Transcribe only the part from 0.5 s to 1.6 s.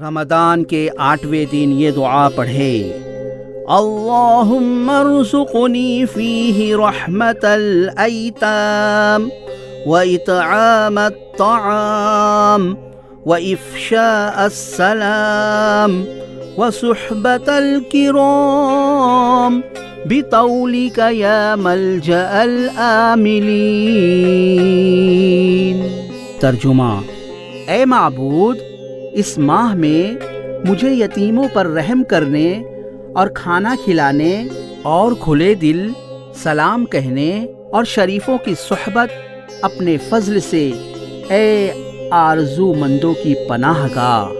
کے آٹھویں